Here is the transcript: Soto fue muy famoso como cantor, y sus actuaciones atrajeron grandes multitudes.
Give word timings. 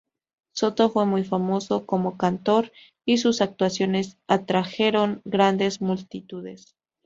Soto 0.53 0.89
fue 0.89 1.05
muy 1.05 1.23
famoso 1.23 1.85
como 1.85 2.17
cantor, 2.17 2.71
y 3.05 3.19
sus 3.19 3.39
actuaciones 3.39 4.17
atrajeron 4.27 5.21
grandes 5.25 5.79
multitudes. 5.79 6.75